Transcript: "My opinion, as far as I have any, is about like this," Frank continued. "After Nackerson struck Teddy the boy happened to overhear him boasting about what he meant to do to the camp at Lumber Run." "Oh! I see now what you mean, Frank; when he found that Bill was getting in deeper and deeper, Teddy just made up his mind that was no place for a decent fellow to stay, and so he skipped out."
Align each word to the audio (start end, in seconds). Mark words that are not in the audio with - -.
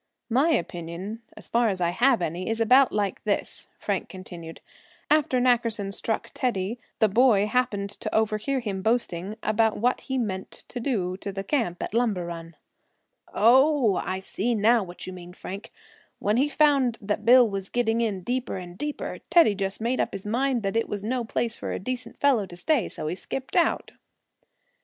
"My 0.31 0.49
opinion, 0.49 1.21
as 1.37 1.47
far 1.47 1.69
as 1.69 1.79
I 1.79 1.91
have 1.91 2.23
any, 2.23 2.49
is 2.49 2.59
about 2.59 2.91
like 2.91 3.23
this," 3.23 3.67
Frank 3.77 4.09
continued. 4.09 4.59
"After 5.11 5.39
Nackerson 5.39 5.91
struck 5.91 6.31
Teddy 6.33 6.79
the 6.97 7.07
boy 7.07 7.45
happened 7.45 7.91
to 7.99 8.15
overhear 8.15 8.61
him 8.61 8.81
boasting 8.81 9.35
about 9.43 9.77
what 9.77 10.01
he 10.01 10.17
meant 10.17 10.63
to 10.69 10.79
do 10.79 11.17
to 11.17 11.31
the 11.31 11.43
camp 11.43 11.83
at 11.83 11.93
Lumber 11.93 12.25
Run." 12.25 12.55
"Oh! 13.31 13.93
I 13.97 14.19
see 14.21 14.55
now 14.55 14.81
what 14.83 15.05
you 15.05 15.13
mean, 15.13 15.33
Frank; 15.33 15.71
when 16.17 16.37
he 16.37 16.49
found 16.49 16.97
that 16.99 17.23
Bill 17.23 17.47
was 17.47 17.69
getting 17.69 18.01
in 18.01 18.23
deeper 18.23 18.57
and 18.57 18.79
deeper, 18.79 19.19
Teddy 19.29 19.53
just 19.53 19.79
made 19.79 19.99
up 20.01 20.13
his 20.13 20.25
mind 20.25 20.63
that 20.63 20.89
was 20.89 21.03
no 21.03 21.23
place 21.23 21.55
for 21.55 21.73
a 21.73 21.79
decent 21.79 22.19
fellow 22.19 22.47
to 22.47 22.55
stay, 22.57 22.85
and 22.85 22.91
so 22.91 23.05
he 23.05 23.13
skipped 23.13 23.55
out." 23.55 23.91